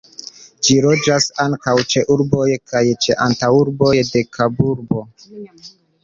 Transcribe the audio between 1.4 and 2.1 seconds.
ankaŭ ĉe